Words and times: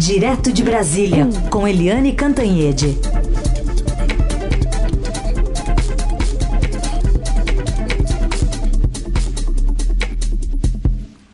Direto 0.00 0.50
de 0.50 0.64
Brasília, 0.64 1.28
com 1.50 1.68
Eliane 1.68 2.14
Cantanhede. 2.14 2.96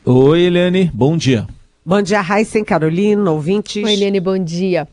Oi, 0.05 0.41
Eliane, 0.41 0.91
bom 0.93 1.17
dia. 1.17 1.47
Bom 1.85 2.03
dia, 2.03 2.21
Raíssen, 2.21 2.65
Carolina, 2.65 3.31
ouvintes. 3.31 3.85
Oi, 3.85 3.93
Eliane, 3.93 4.19
bom 4.19 4.37
dia. 4.37 4.89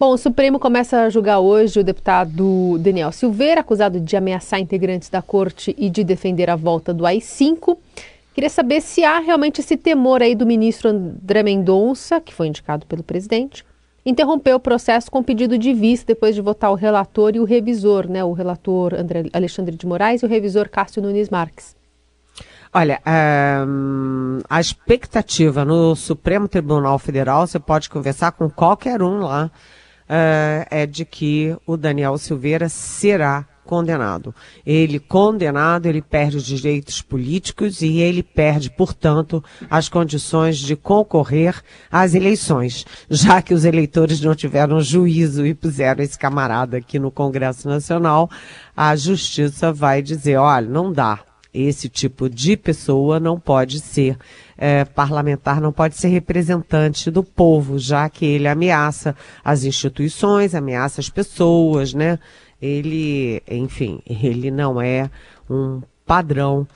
Bom, 0.00 0.14
o 0.14 0.18
Supremo 0.18 0.58
começa 0.58 1.02
a 1.02 1.08
julgar 1.08 1.38
hoje 1.38 1.78
o 1.78 1.84
deputado 1.84 2.76
Daniel 2.80 3.12
Silveira, 3.12 3.60
acusado 3.60 4.00
de 4.00 4.16
ameaçar 4.16 4.58
integrantes 4.58 5.08
da 5.08 5.22
corte 5.22 5.72
e 5.78 5.88
de 5.88 6.02
defender 6.02 6.50
a 6.50 6.56
volta 6.56 6.92
do 6.92 7.06
AI-5. 7.06 7.78
Queria 8.34 8.48
saber 8.48 8.80
se 8.80 9.04
há 9.04 9.18
realmente 9.18 9.60
esse 9.60 9.76
temor 9.76 10.22
aí 10.22 10.34
do 10.34 10.46
ministro 10.46 10.88
André 10.88 11.42
Mendonça, 11.42 12.20
que 12.20 12.32
foi 12.32 12.46
indicado 12.46 12.86
pelo 12.86 13.02
presidente, 13.02 13.64
interromper 14.04 14.54
o 14.54 14.60
processo 14.60 15.10
com 15.10 15.22
pedido 15.22 15.58
de 15.58 15.72
vista 15.74 16.06
depois 16.06 16.34
de 16.34 16.40
votar 16.40 16.70
o 16.70 16.74
relator 16.74 17.36
e 17.36 17.40
o 17.40 17.44
revisor, 17.44 18.08
né? 18.08 18.24
O 18.24 18.32
relator 18.32 18.94
André 18.94 19.24
Alexandre 19.32 19.76
de 19.76 19.86
Moraes 19.86 20.22
e 20.22 20.26
o 20.26 20.28
revisor 20.28 20.68
Cássio 20.68 21.02
Nunes 21.02 21.28
Marques. 21.28 21.76
Olha, 22.74 23.02
um, 23.66 24.38
a 24.48 24.58
expectativa 24.58 25.62
no 25.62 25.94
Supremo 25.94 26.48
Tribunal 26.48 26.98
Federal, 26.98 27.46
você 27.46 27.58
pode 27.58 27.90
conversar 27.90 28.32
com 28.32 28.48
qualquer 28.48 29.02
um 29.02 29.18
lá, 29.18 29.50
uh, 30.08 30.66
é 30.70 30.86
de 30.86 31.04
que 31.04 31.54
o 31.66 31.76
Daniel 31.76 32.16
Silveira 32.16 32.70
será 32.70 33.46
condenado. 33.64 34.34
Ele 34.66 34.98
condenado, 34.98 35.86
ele 35.86 36.02
perde 36.02 36.36
os 36.36 36.44
direitos 36.44 37.00
políticos 37.00 37.82
e 37.82 37.98
ele 37.98 38.22
perde, 38.22 38.70
portanto, 38.70 39.42
as 39.70 39.88
condições 39.88 40.58
de 40.58 40.76
concorrer 40.76 41.62
às 41.90 42.14
eleições, 42.14 42.84
já 43.08 43.40
que 43.40 43.54
os 43.54 43.64
eleitores 43.64 44.20
não 44.20 44.34
tiveram 44.34 44.80
juízo 44.80 45.46
e 45.46 45.54
puseram 45.54 46.02
esse 46.02 46.18
camarada 46.18 46.76
aqui 46.78 46.98
no 46.98 47.10
Congresso 47.10 47.68
Nacional, 47.68 48.28
a 48.76 48.94
justiça 48.96 49.72
vai 49.72 50.02
dizer, 50.02 50.36
olha, 50.36 50.68
não 50.68 50.92
dá. 50.92 51.20
Esse 51.54 51.86
tipo 51.86 52.30
de 52.30 52.56
pessoa 52.56 53.20
não 53.20 53.38
pode 53.38 53.78
ser 53.78 54.16
é, 54.56 54.86
parlamentar, 54.86 55.60
não 55.60 55.70
pode 55.70 55.96
ser 55.96 56.08
representante 56.08 57.10
do 57.10 57.22
povo, 57.22 57.78
já 57.78 58.08
que 58.08 58.24
ele 58.24 58.48
ameaça 58.48 59.14
as 59.44 59.62
instituições, 59.62 60.54
ameaça 60.54 61.02
as 61.02 61.10
pessoas, 61.10 61.92
né? 61.92 62.18
Ele, 62.62 63.42
enfim, 63.50 64.00
ele 64.06 64.48
não 64.50 64.80
é 64.80 65.10
um 65.50 65.82
padrão 66.06 66.66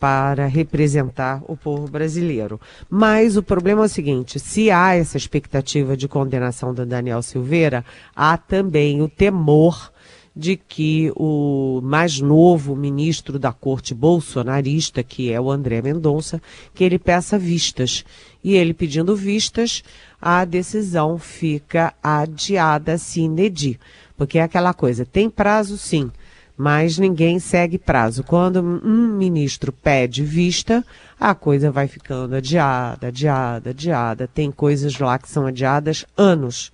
para 0.00 0.46
representar 0.46 1.42
o 1.46 1.56
povo 1.56 1.88
brasileiro. 1.88 2.60
Mas 2.90 3.36
o 3.36 3.42
problema 3.42 3.82
é 3.82 3.86
o 3.86 3.88
seguinte: 3.88 4.40
se 4.40 4.70
há 4.70 4.94
essa 4.94 5.16
expectativa 5.16 5.96
de 5.96 6.08
condenação 6.08 6.74
do 6.74 6.84
Daniel 6.84 7.22
Silveira, 7.22 7.84
há 8.14 8.36
também 8.36 9.00
o 9.00 9.08
temor 9.08 9.92
de 10.34 10.54
que 10.54 11.10
o 11.16 11.80
mais 11.82 12.20
novo 12.20 12.76
ministro 12.76 13.38
da 13.38 13.52
corte 13.52 13.94
bolsonarista, 13.94 15.02
que 15.02 15.32
é 15.32 15.40
o 15.40 15.50
André 15.50 15.80
Mendonça, 15.80 16.42
que 16.74 16.84
ele 16.84 16.98
peça 16.98 17.38
vistas. 17.38 18.04
E 18.44 18.54
ele 18.54 18.74
pedindo 18.74 19.16
vistas, 19.16 19.82
a 20.20 20.44
decisão 20.44 21.18
fica 21.18 21.94
adiada 22.02 22.98
sine 22.98 23.48
die. 23.48 23.80
Porque 24.16 24.38
é 24.38 24.42
aquela 24.42 24.72
coisa, 24.72 25.04
tem 25.04 25.28
prazo 25.28 25.76
sim, 25.76 26.10
mas 26.56 26.98
ninguém 26.98 27.38
segue 27.38 27.78
prazo. 27.78 28.24
Quando 28.24 28.60
um 28.60 29.08
ministro 29.08 29.70
pede 29.70 30.24
vista, 30.24 30.84
a 31.20 31.34
coisa 31.34 31.70
vai 31.70 31.86
ficando 31.86 32.34
adiada, 32.34 33.08
adiada, 33.08 33.70
adiada. 33.70 34.26
Tem 34.26 34.50
coisas 34.50 34.98
lá 34.98 35.18
que 35.18 35.28
são 35.28 35.46
adiadas 35.46 36.06
anos, 36.16 36.72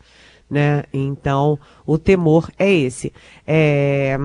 né? 0.48 0.84
Então, 0.92 1.58
o 1.84 1.98
temor 1.98 2.50
é 2.58 2.70
esse. 2.72 3.12
É... 3.46 4.16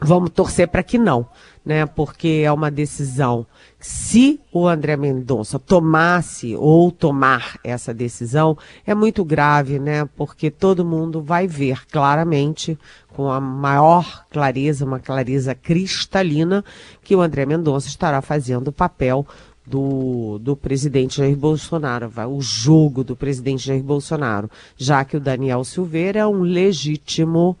Vamos 0.00 0.30
torcer 0.30 0.68
para 0.68 0.82
que 0.82 0.96
não, 0.96 1.26
né? 1.64 1.84
Porque 1.86 2.42
é 2.44 2.52
uma 2.52 2.70
decisão 2.70 3.46
se 3.80 4.40
o 4.52 4.66
André 4.66 4.96
Mendonça 4.96 5.58
tomasse 5.58 6.56
ou 6.56 6.90
tomar 6.90 7.58
essa 7.62 7.94
decisão, 7.94 8.58
é 8.84 8.94
muito 8.94 9.24
grave, 9.24 9.78
né? 9.78 10.04
Porque 10.16 10.50
todo 10.50 10.84
mundo 10.84 11.22
vai 11.22 11.46
ver 11.46 11.86
claramente, 11.86 12.76
com 13.14 13.30
a 13.30 13.40
maior 13.40 14.24
clareza, 14.30 14.84
uma 14.84 14.98
clareza 14.98 15.54
cristalina, 15.54 16.64
que 17.02 17.14
o 17.14 17.20
André 17.20 17.46
Mendonça 17.46 17.86
estará 17.86 18.20
fazendo 18.20 18.68
o 18.68 18.72
papel 18.72 19.24
do, 19.64 20.38
do 20.40 20.56
presidente 20.56 21.18
Jair 21.18 21.36
Bolsonaro, 21.36 22.10
o 22.28 22.40
jogo 22.40 23.04
do 23.04 23.14
presidente 23.14 23.66
Jair 23.66 23.82
Bolsonaro, 23.82 24.50
já 24.76 25.04
que 25.04 25.16
o 25.16 25.20
Daniel 25.20 25.62
Silveira 25.62 26.20
é 26.20 26.26
um 26.26 26.40
legítimo 26.40 27.56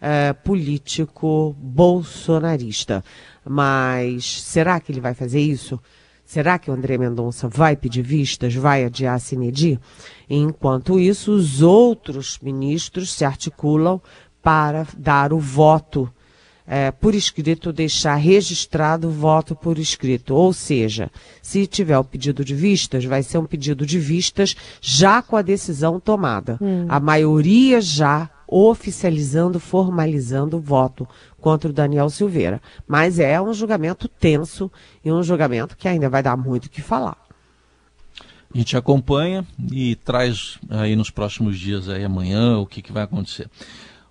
é, 0.00 0.32
político 0.32 1.54
bolsonarista. 1.58 3.04
Mas 3.44 4.42
será 4.42 4.80
que 4.80 4.92
ele 4.92 5.00
vai 5.00 5.14
fazer 5.14 5.40
isso? 5.40 5.78
Será 6.24 6.58
que 6.58 6.70
o 6.70 6.74
André 6.74 6.96
Mendonça 6.96 7.48
vai 7.48 7.74
pedir 7.74 8.02
vistas, 8.02 8.54
vai 8.54 8.84
adiar 8.84 9.16
a 9.16 9.18
Cinedi? 9.18 9.80
Enquanto 10.28 11.00
isso, 11.00 11.32
os 11.32 11.60
outros 11.60 12.38
ministros 12.40 13.12
se 13.12 13.24
articulam 13.24 14.00
para 14.40 14.86
dar 14.96 15.32
o 15.32 15.40
voto 15.40 16.08
é, 16.70 16.92
por 16.92 17.16
escrito, 17.16 17.72
deixar 17.72 18.14
registrado 18.14 19.08
o 19.08 19.10
voto 19.10 19.56
por 19.56 19.76
escrito. 19.76 20.32
Ou 20.36 20.52
seja, 20.52 21.10
se 21.42 21.66
tiver 21.66 21.98
o 21.98 22.04
pedido 22.04 22.44
de 22.44 22.54
vistas, 22.54 23.04
vai 23.04 23.24
ser 23.24 23.38
um 23.38 23.44
pedido 23.44 23.84
de 23.84 23.98
vistas 23.98 24.54
já 24.80 25.20
com 25.20 25.36
a 25.36 25.42
decisão 25.42 25.98
tomada. 25.98 26.56
Hum. 26.60 26.86
A 26.88 27.00
maioria 27.00 27.80
já 27.80 28.30
oficializando, 28.50 29.60
formalizando 29.60 30.56
o 30.56 30.60
voto 30.60 31.06
contra 31.40 31.70
o 31.70 31.72
Daniel 31.72 32.10
Silveira. 32.10 32.60
Mas 32.86 33.20
é 33.20 33.40
um 33.40 33.54
julgamento 33.54 34.08
tenso 34.08 34.70
e 35.04 35.12
um 35.12 35.22
julgamento 35.22 35.76
que 35.76 35.86
ainda 35.86 36.08
vai 36.08 36.22
dar 36.22 36.36
muito 36.36 36.66
o 36.66 36.70
que 36.70 36.82
falar. 36.82 37.16
A 38.52 38.58
gente 38.58 38.76
acompanha 38.76 39.46
e 39.70 39.94
traz 39.94 40.58
aí 40.68 40.96
nos 40.96 41.08
próximos 41.08 41.56
dias 41.56 41.88
aí 41.88 42.04
amanhã 42.04 42.58
o 42.58 42.66
que, 42.66 42.82
que 42.82 42.92
vai 42.92 43.04
acontecer. 43.04 43.48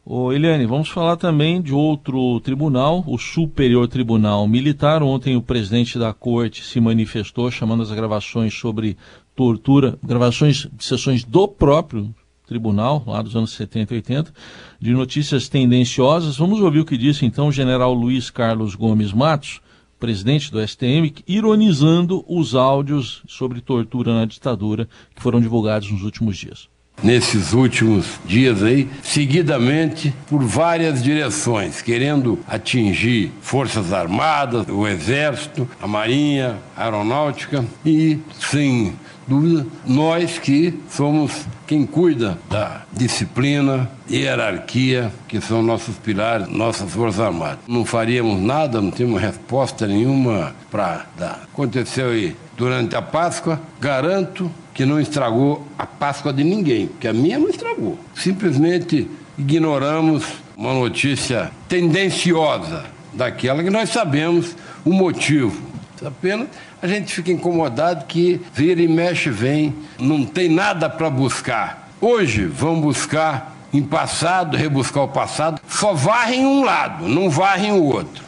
Ô, 0.05 0.31
Eliane, 0.31 0.65
vamos 0.65 0.87
falar 0.87 1.17
também 1.17 1.61
de 1.61 1.73
outro 1.73 2.39
tribunal, 2.39 3.03
o 3.05 3.17
Superior 3.17 3.87
Tribunal 3.87 4.47
Militar. 4.47 5.03
Ontem 5.03 5.35
o 5.35 5.41
presidente 5.41 5.99
da 5.99 6.13
corte 6.13 6.63
se 6.63 6.79
manifestou 6.79 7.51
chamando 7.51 7.83
as 7.83 7.91
gravações 7.91 8.53
sobre 8.53 8.97
tortura, 9.35 9.99
gravações 10.01 10.67
de 10.71 10.83
sessões 10.83 11.23
do 11.25 11.47
próprio 11.47 12.13
tribunal, 12.49 13.03
lá 13.05 13.21
dos 13.21 13.35
anos 13.35 13.51
70 13.51 13.93
e 13.93 13.97
80, 13.97 14.33
de 14.81 14.91
notícias 14.91 15.47
tendenciosas. 15.47 16.35
Vamos 16.35 16.59
ouvir 16.59 16.79
o 16.79 16.85
que 16.85 16.97
disse 16.97 17.25
então 17.25 17.47
o 17.47 17.51
general 17.51 17.93
Luiz 17.93 18.31
Carlos 18.31 18.73
Gomes 18.73 19.13
Matos, 19.13 19.61
presidente 19.99 20.51
do 20.51 20.59
STM, 20.65 21.13
ironizando 21.27 22.25
os 22.27 22.55
áudios 22.55 23.21
sobre 23.27 23.61
tortura 23.61 24.13
na 24.13 24.25
ditadura 24.25 24.89
que 25.15 25.21
foram 25.21 25.39
divulgados 25.39 25.91
nos 25.91 26.01
últimos 26.01 26.37
dias 26.37 26.67
nesses 27.03 27.53
últimos 27.53 28.05
dias 28.25 28.61
aí, 28.61 28.89
seguidamente 29.01 30.13
por 30.27 30.43
várias 30.43 31.01
direções, 31.01 31.81
querendo 31.81 32.39
atingir 32.47 33.31
Forças 33.41 33.93
Armadas, 33.93 34.67
o 34.67 34.87
Exército, 34.87 35.65
a 35.81 35.87
Marinha, 35.87 36.57
a 36.75 36.83
Aeronáutica 36.83 37.65
e, 37.85 38.19
sem 38.37 38.93
dúvida, 39.29 39.65
nós 39.85 40.39
que 40.39 40.73
somos 40.89 41.45
quem 41.67 41.85
cuida 41.85 42.39
da 42.49 42.81
disciplina, 42.91 43.89
hierarquia, 44.09 45.11
que 45.27 45.39
são 45.39 45.61
nossos 45.61 45.95
pilares, 45.97 46.47
nossas 46.47 46.91
Forças 46.91 47.19
Armadas. 47.19 47.59
Não 47.67 47.85
faríamos 47.85 48.41
nada, 48.41 48.81
não 48.81 48.89
temos 48.89 49.21
resposta 49.21 49.85
nenhuma 49.85 50.55
para 50.71 51.05
dar. 51.15 51.43
Aconteceu 51.53 52.09
aí 52.09 52.35
durante 52.57 52.95
a 52.95 53.01
Páscoa, 53.01 53.61
garanto 53.79 54.51
que 54.73 54.83
não 54.83 54.99
estragou 54.99 55.67
a 55.77 55.85
Páscoa 55.85 56.33
de 56.33 56.43
ninguém, 56.43 56.89
que 56.99 57.07
a 57.07 57.13
minha 57.13 57.37
não 57.37 57.49
estragou. 57.49 57.99
Simplesmente 58.15 59.07
ignoramos 59.37 60.25
uma 60.57 60.73
notícia 60.73 61.51
tendenciosa 61.67 62.85
daquela 63.13 63.63
que 63.63 63.69
nós 63.69 63.89
sabemos 63.89 64.55
o 64.83 64.91
motivo. 64.91 65.68
Apenas 66.03 66.47
a 66.81 66.87
gente 66.87 67.13
fica 67.13 67.31
incomodado 67.31 68.05
que 68.05 68.41
vira 68.53 68.81
e 68.81 68.87
mexe 68.87 69.29
vem, 69.29 69.75
não 69.99 70.25
tem 70.25 70.49
nada 70.49 70.89
para 70.89 71.09
buscar. 71.09 71.89
Hoje 72.01 72.45
vão 72.45 72.79
buscar 72.79 73.55
em 73.73 73.83
passado, 73.83 74.57
rebuscar 74.57 75.03
o 75.03 75.09
passado, 75.09 75.61
só 75.67 75.93
varrem 75.93 76.45
um 76.45 76.63
lado, 76.63 77.07
não 77.07 77.29
varrem 77.29 77.71
o 77.73 77.83
outro. 77.83 78.23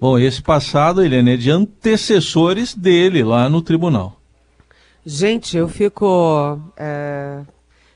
Bom, 0.00 0.18
esse 0.18 0.40
passado, 0.40 1.04
Helene, 1.04 1.34
é 1.34 1.36
de 1.36 1.50
antecessores 1.50 2.74
dele 2.74 3.22
lá 3.22 3.48
no 3.48 3.60
tribunal. 3.60 4.16
Gente, 5.04 5.56
eu 5.56 5.68
fico 5.68 6.58
é, 6.76 7.40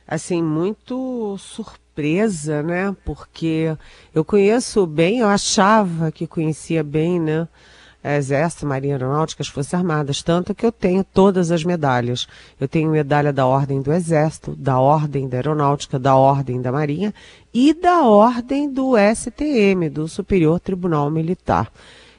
assim 0.06 0.42
muito 0.42 1.36
surpresa, 1.38 2.62
né? 2.62 2.94
Porque 3.04 3.74
eu 4.14 4.24
conheço 4.24 4.86
bem, 4.86 5.20
eu 5.20 5.28
achava 5.28 6.12
que 6.12 6.26
conhecia 6.26 6.82
bem, 6.82 7.18
né? 7.18 7.48
Exército, 8.04 8.66
Marinha 8.66 8.96
Aeronáutica, 8.96 9.42
as 9.42 9.48
Forças 9.48 9.72
Armadas, 9.72 10.22
tanto 10.22 10.54
que 10.54 10.66
eu 10.66 10.70
tenho 10.70 11.02
todas 11.02 11.50
as 11.50 11.64
medalhas. 11.64 12.26
Eu 12.60 12.68
tenho 12.68 12.90
medalha 12.90 13.32
da 13.32 13.46
Ordem 13.46 13.80
do 13.80 13.92
Exército, 13.92 14.54
da 14.54 14.78
Ordem 14.78 15.26
da 15.26 15.38
Aeronáutica, 15.38 15.98
da 15.98 16.14
Ordem 16.14 16.60
da 16.60 16.70
Marinha 16.70 17.14
e 17.52 17.72
da 17.72 18.02
Ordem 18.02 18.70
do 18.70 18.92
STM, 18.96 19.88
do 19.88 20.06
Superior 20.06 20.60
Tribunal 20.60 21.10
Militar. 21.10 21.72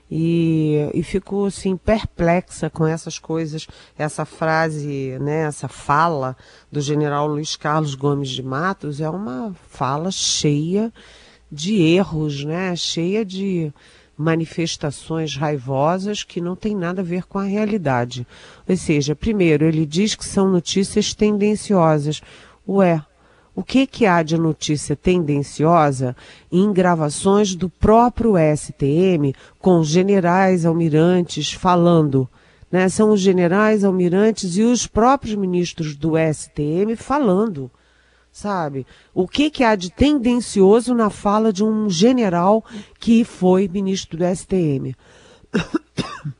E, 0.10 0.90
e 0.94 1.02
fico 1.04 1.46
assim 1.46 1.76
perplexa 1.76 2.70
com 2.70 2.86
essas 2.86 3.18
coisas, 3.18 3.68
essa 3.98 4.24
frase, 4.24 5.18
né, 5.20 5.44
essa 5.44 5.68
fala 5.68 6.38
do 6.72 6.80
general 6.80 7.28
Luiz 7.28 7.56
Carlos 7.56 7.96
Gomes 7.96 8.30
de 8.30 8.44
Matos 8.44 9.02
é 9.02 9.10
uma 9.10 9.56
fala 9.68 10.12
cheia 10.12 10.94
de 11.52 11.82
erros, 11.82 12.44
né, 12.44 12.76
cheia 12.76 13.26
de 13.26 13.74
manifestações 14.17 15.35
raivosas 15.35 16.23
que 16.23 16.39
não 16.39 16.56
tem 16.56 16.75
nada 16.75 17.01
a 17.01 17.03
ver 17.03 17.25
com 17.25 17.38
a 17.38 17.44
realidade. 17.44 18.25
Ou 18.67 18.77
seja, 18.77 19.15
primeiro, 19.15 19.65
ele 19.65 19.85
diz 19.85 20.15
que 20.15 20.25
são 20.25 20.50
notícias 20.50 21.13
tendenciosas. 21.13 22.21
Ué, 22.67 23.01
o 23.56 23.63
que, 23.63 23.88
que 23.88 24.06
há 24.06 24.21
de 24.21 24.38
notícia 24.38 24.95
tendenciosa 24.95 26.15
em 26.51 26.71
gravações 26.73 27.56
do 27.56 27.69
próprio 27.69 28.33
STM 28.56 29.33
com 29.59 29.83
generais 29.83 30.65
almirantes 30.65 31.53
falando? 31.53 32.27
Né? 32.71 32.89
São 32.89 33.12
os 33.12 33.21
generais 33.21 33.83
almirantes 33.83 34.57
e 34.57 34.63
os 34.63 34.88
próprios 34.88 35.35
ministros 35.35 35.95
do 35.95 36.13
STM 36.17 36.95
falando 36.97 37.71
sabe? 38.36 38.86
O 39.14 39.30
que, 39.30 39.50
que 39.50 39.64
há 39.64 39.76
de 39.76 39.90
tendencioso 39.90 40.94
na 40.94 41.10
fala 41.10 41.54
de 41.54 41.64
um 41.64 41.90
general 41.90 42.66
que 43.00 43.24
foi 43.24 43.66
ministro 43.66 44.18
do 44.18 44.26
STM? 44.26 44.94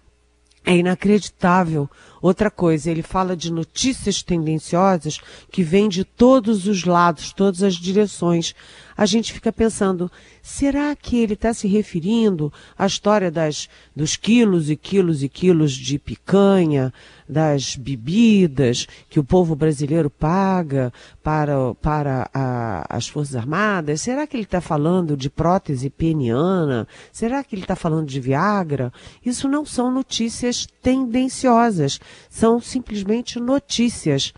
É 0.68 0.76
inacreditável. 0.76 1.88
Outra 2.22 2.50
coisa, 2.50 2.90
ele 2.90 3.02
fala 3.02 3.36
de 3.36 3.52
notícias 3.52 4.24
tendenciosas 4.24 5.20
que 5.52 5.64
vêm 5.64 5.88
de 5.90 6.04
todos 6.04 6.68
os 6.68 6.84
lados, 6.84 7.32
todas 7.32 7.62
as 7.64 7.76
direções. 7.76 8.56
A 8.98 9.06
gente 9.06 9.34
fica 9.34 9.52
pensando, 9.52 10.10
será 10.42 10.96
que 10.96 11.18
ele 11.18 11.34
está 11.34 11.54
se 11.54 11.68
referindo 11.68 12.52
à 12.78 12.86
história 12.86 13.30
das, 13.30 13.68
dos 13.94 14.16
quilos 14.16 14.70
e 14.70 14.78
quilos 14.78 15.22
e 15.22 15.28
quilos 15.28 15.74
de 15.74 16.00
picanha, 16.00 16.94
das 17.28 17.76
bebidas 17.76 18.88
que 19.10 19.20
o 19.20 19.24
povo 19.24 19.56
brasileiro 19.56 20.10
paga 20.10 20.94
para, 21.24 21.74
para 21.76 22.30
a, 22.34 22.86
as 22.90 23.08
Forças 23.08 23.36
Armadas? 23.36 24.02
Será 24.02 24.26
que 24.26 24.38
ele 24.38 24.44
está 24.44 24.62
falando 24.62 25.18
de 25.18 25.30
prótese 25.30 25.90
peniana? 25.90 26.88
Será 27.12 27.44
que 27.44 27.56
ele 27.56 27.64
está 27.64 27.76
falando 27.76 28.08
de 28.08 28.20
Viagra? 28.22 28.94
Isso 29.26 29.50
não 29.50 29.66
são 29.66 29.92
notícias 29.92 30.68
tendenciosas, 30.82 32.00
são 32.30 32.60
simplesmente 32.60 33.40
notícias. 33.40 34.34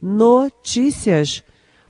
Notícias. 0.00 1.42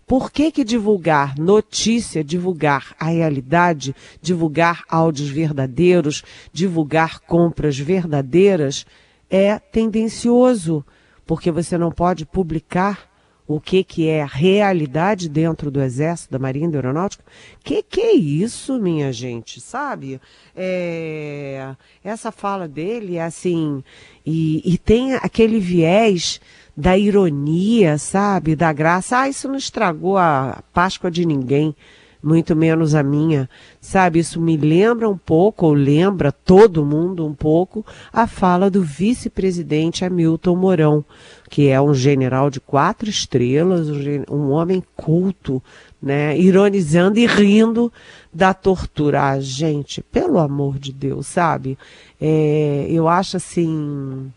Por 0.07 0.31
que, 0.33 0.51
que 0.51 0.65
divulgar 0.65 1.39
notícia, 1.39 2.25
divulgar 2.25 2.95
a 2.99 3.07
realidade, 3.07 3.95
divulgar 4.21 4.83
áudios 4.89 5.29
verdadeiros, 5.29 6.25
divulgar 6.53 7.21
compras 7.21 7.79
verdadeiras 7.79 8.85
é 9.31 9.59
tendencioso, 9.59 10.85
porque 11.25 11.53
você 11.53 11.79
não 11.79 11.93
pode 11.93 12.27
publicar 12.27 13.10
o 13.53 13.61
que, 13.61 13.83
que 13.83 14.07
é 14.07 14.23
a 14.23 14.27
realidade 14.27 15.29
dentro 15.29 15.73
do 15.73 15.83
Exército, 15.83 16.31
da 16.31 16.39
Marinha 16.39 16.71
da 16.71 16.79
Aeronáutica. 16.79 17.25
Que 17.65 17.83
que 17.83 18.01
é 18.01 18.15
isso, 18.15 18.79
minha 18.79 19.13
gente, 19.13 19.61
sabe? 19.61 20.21
É, 20.55 21.75
essa 22.05 22.31
fala 22.31 22.69
dele 22.69 23.17
é 23.17 23.25
assim, 23.25 23.83
e, 24.25 24.63
e 24.65 24.79
tem 24.79 25.15
aquele 25.15 25.59
viés 25.59 26.41
da 26.77 26.97
ironia, 26.97 27.99
sabe? 27.99 28.55
Da 28.55 28.73
graça. 28.73 29.19
Ah, 29.19 29.29
isso 29.29 29.49
não 29.49 29.57
estragou 29.57 30.17
a 30.17 30.63
Páscoa 30.73 31.11
de 31.11 31.27
ninguém 31.27 31.75
muito 32.23 32.55
menos 32.55 32.95
a 32.95 33.03
minha. 33.03 33.49
Sabe, 33.81 34.19
isso 34.19 34.41
me 34.41 34.57
lembra 34.57 35.09
um 35.09 35.17
pouco, 35.17 35.67
ou 35.67 35.73
lembra 35.73 36.31
todo 36.31 36.85
mundo 36.85 37.27
um 37.27 37.35
pouco, 37.35 37.85
a 38.13 38.27
fala 38.27 38.71
do 38.71 38.83
vice-presidente 38.83 40.05
Hamilton 40.05 40.57
Mourão, 40.57 41.05
que 41.49 41.69
é 41.69 41.81
um 41.81 41.95
general 41.95 42.51
de 42.51 42.61
quatro 42.61 43.09
estrelas, 43.09 43.89
um, 44.31 44.51
homem 44.51 44.83
culto, 44.97 45.63
né, 46.03 46.39
ironizando 46.39 47.19
e 47.19 47.27
rindo 47.27 47.93
da 48.33 48.55
tortura. 48.55 49.31
Ah, 49.31 49.41
gente, 49.41 50.03
pelo 50.03 50.39
amor 50.39 50.79
de 50.79 50.93
Deus, 50.93 51.27
sabe? 51.27 51.77
É, 52.21 52.87
eu 52.89 53.09
acho 53.09 53.37
assim 53.37 54.31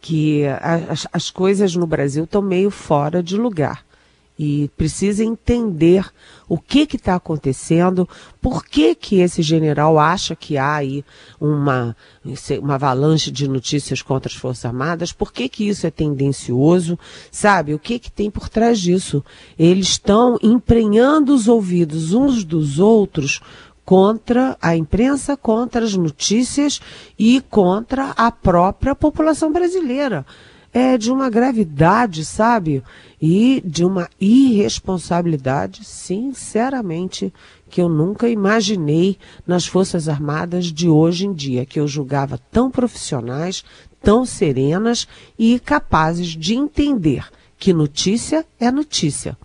que 0.00 0.44
as, 0.60 1.06
as 1.12 1.30
coisas 1.30 1.74
no 1.74 1.86
Brasil 1.86 2.24
estão 2.24 2.42
meio 2.42 2.70
fora 2.70 3.22
de 3.22 3.36
lugar 3.36 3.84
e 4.38 4.68
precisa 4.76 5.24
entender 5.24 6.04
o 6.48 6.58
que 6.58 6.88
está 6.92 7.14
acontecendo, 7.14 8.08
por 8.40 8.64
que, 8.64 8.94
que 8.94 9.20
esse 9.20 9.42
general 9.42 9.98
acha 9.98 10.34
que 10.34 10.58
há 10.58 10.74
aí 10.74 11.04
uma, 11.40 11.96
uma 12.60 12.74
avalanche 12.74 13.30
de 13.30 13.48
notícias 13.48 14.02
contra 14.02 14.30
as 14.30 14.36
Forças 14.36 14.64
Armadas, 14.64 15.12
por 15.12 15.32
que, 15.32 15.48
que 15.48 15.68
isso 15.68 15.86
é 15.86 15.90
tendencioso, 15.90 16.98
sabe? 17.30 17.74
O 17.74 17.78
que, 17.78 17.98
que 17.98 18.10
tem 18.10 18.30
por 18.30 18.48
trás 18.48 18.80
disso? 18.80 19.24
Eles 19.58 19.88
estão 19.88 20.36
emprenhando 20.42 21.32
os 21.32 21.48
ouvidos 21.48 22.12
uns 22.12 22.44
dos 22.44 22.78
outros 22.78 23.40
contra 23.84 24.56
a 24.60 24.74
imprensa, 24.74 25.36
contra 25.36 25.84
as 25.84 25.94
notícias 25.94 26.80
e 27.18 27.40
contra 27.42 28.10
a 28.10 28.32
própria 28.32 28.94
população 28.94 29.52
brasileira 29.52 30.26
é 30.74 30.98
de 30.98 31.12
uma 31.12 31.30
gravidade, 31.30 32.24
sabe? 32.24 32.82
E 33.22 33.62
de 33.64 33.84
uma 33.84 34.10
irresponsabilidade, 34.20 35.84
sinceramente, 35.84 37.32
que 37.70 37.80
eu 37.80 37.88
nunca 37.88 38.28
imaginei 38.28 39.16
nas 39.46 39.64
Forças 39.64 40.08
Armadas 40.08 40.66
de 40.66 40.88
hoje 40.88 41.26
em 41.26 41.32
dia, 41.32 41.64
que 41.64 41.78
eu 41.78 41.86
julgava 41.86 42.40
tão 42.50 42.72
profissionais, 42.72 43.64
tão 44.02 44.26
serenas 44.26 45.06
e 45.38 45.60
capazes 45.60 46.28
de 46.28 46.56
entender 46.56 47.24
que 47.56 47.72
notícia 47.72 48.44
é 48.58 48.70
notícia. 48.70 49.38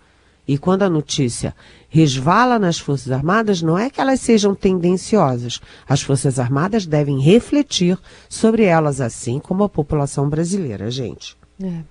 E 0.50 0.58
quando 0.58 0.82
a 0.82 0.90
notícia 0.90 1.54
resvala 1.88 2.58
nas 2.58 2.76
Forças 2.76 3.12
Armadas, 3.12 3.62
não 3.62 3.78
é 3.78 3.88
que 3.88 4.00
elas 4.00 4.18
sejam 4.18 4.52
tendenciosas. 4.52 5.60
As 5.88 6.02
Forças 6.02 6.40
Armadas 6.40 6.86
devem 6.86 7.20
refletir 7.20 7.96
sobre 8.28 8.64
elas, 8.64 9.00
assim 9.00 9.38
como 9.38 9.62
a 9.62 9.68
população 9.68 10.28
brasileira, 10.28 10.90
gente. 10.90 11.36
É. 11.62 11.82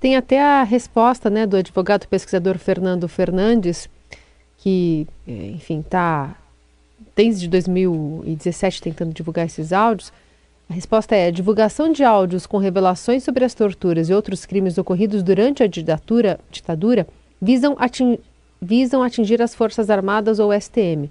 Tem 0.00 0.16
até 0.16 0.42
a 0.42 0.64
resposta 0.64 1.30
né, 1.30 1.46
do 1.46 1.56
advogado 1.56 2.08
pesquisador 2.08 2.58
Fernando 2.58 3.06
Fernandes, 3.06 3.88
que, 4.58 5.06
é, 5.24 5.50
enfim, 5.50 5.78
está 5.78 6.34
desde 7.14 7.46
2017 7.46 8.82
tentando 8.82 9.14
divulgar 9.14 9.46
esses 9.46 9.72
áudios. 9.72 10.12
A 10.68 10.74
resposta 10.74 11.14
é: 11.14 11.28
a 11.28 11.30
divulgação 11.30 11.92
de 11.92 12.02
áudios 12.02 12.48
com 12.48 12.58
revelações 12.58 13.22
sobre 13.22 13.44
as 13.44 13.54
torturas 13.54 14.08
e 14.08 14.12
outros 14.12 14.44
crimes 14.44 14.76
ocorridos 14.76 15.22
durante 15.22 15.62
a 15.62 15.68
ditadura, 15.68 16.40
ditadura 16.50 17.06
visam 17.42 17.74
atingir 17.78 18.20
visam 18.64 19.02
atingir 19.02 19.42
as 19.42 19.56
Forças 19.56 19.90
Armadas 19.90 20.38
ou 20.38 20.52
STM. 20.52 21.10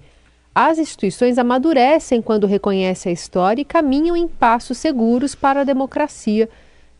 As 0.54 0.78
instituições 0.78 1.36
amadurecem 1.36 2.22
quando 2.22 2.46
reconhecem 2.46 3.10
a 3.10 3.12
história 3.12 3.60
e 3.60 3.64
caminham 3.64 4.16
em 4.16 4.26
passos 4.26 4.78
seguros 4.78 5.34
para 5.34 5.60
a 5.60 5.64
democracia, 5.64 6.48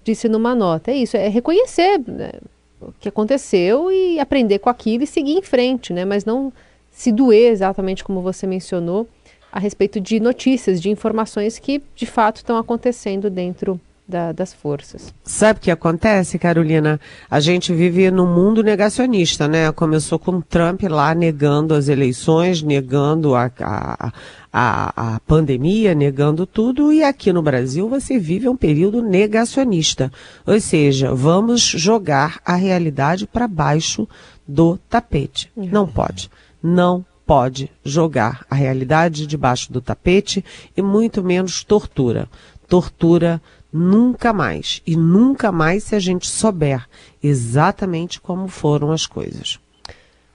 disse 0.04 0.28
numa 0.28 0.54
nota. 0.54 0.90
É 0.90 0.96
isso, 0.96 1.16
é 1.16 1.28
reconhecer 1.28 1.98
né, 2.06 2.32
o 2.80 2.92
que 3.00 3.08
aconteceu 3.08 3.90
e 3.90 4.20
aprender 4.20 4.58
com 4.58 4.68
aquilo 4.68 5.04
e 5.04 5.06
seguir 5.06 5.32
em 5.32 5.42
frente, 5.42 5.90
né, 5.92 6.04
mas 6.04 6.26
não 6.26 6.52
se 6.90 7.10
doer 7.10 7.50
exatamente 7.50 8.04
como 8.04 8.20
você 8.20 8.46
mencionou 8.46 9.08
a 9.50 9.58
respeito 9.58 10.00
de 10.00 10.20
notícias, 10.20 10.80
de 10.80 10.90
informações 10.90 11.58
que 11.58 11.82
de 11.94 12.04
fato 12.04 12.36
estão 12.36 12.58
acontecendo 12.58 13.30
dentro 13.30 13.80
da, 14.06 14.32
das 14.32 14.52
forças. 14.52 15.14
Sabe 15.24 15.58
o 15.58 15.62
que 15.62 15.70
acontece, 15.70 16.38
Carolina? 16.38 17.00
A 17.30 17.40
gente 17.40 17.72
vive 17.72 18.10
num 18.10 18.26
mundo 18.26 18.62
negacionista, 18.62 19.46
né? 19.48 19.70
Começou 19.72 20.18
com 20.18 20.40
Trump 20.40 20.82
lá 20.82 21.14
negando 21.14 21.74
as 21.74 21.88
eleições, 21.88 22.62
negando 22.62 23.34
a, 23.34 23.50
a, 23.60 24.12
a, 24.52 25.14
a 25.14 25.20
pandemia, 25.20 25.94
negando 25.94 26.46
tudo, 26.46 26.92
e 26.92 27.02
aqui 27.02 27.32
no 27.32 27.42
Brasil 27.42 27.88
você 27.88 28.18
vive 28.18 28.48
um 28.48 28.56
período 28.56 29.00
negacionista. 29.00 30.12
Ou 30.46 30.60
seja, 30.60 31.14
vamos 31.14 31.62
jogar 31.62 32.40
a 32.44 32.54
realidade 32.54 33.26
para 33.26 33.48
baixo 33.48 34.06
do 34.46 34.76
tapete. 34.88 35.50
Uhum. 35.56 35.68
Não 35.70 35.86
pode. 35.86 36.30
Não 36.62 37.04
pode 37.24 37.70
jogar 37.84 38.44
a 38.50 38.54
realidade 38.54 39.26
debaixo 39.26 39.72
do 39.72 39.80
tapete 39.80 40.44
e 40.76 40.82
muito 40.82 41.22
menos 41.22 41.64
tortura. 41.64 42.28
Tortura 42.68 43.40
Nunca 43.72 44.32
mais. 44.32 44.82
E 44.86 44.96
nunca 44.96 45.50
mais 45.50 45.84
se 45.84 45.94
a 45.94 45.98
gente 45.98 46.28
souber 46.28 46.86
exatamente 47.22 48.20
como 48.20 48.46
foram 48.48 48.92
as 48.92 49.06
coisas. 49.06 49.58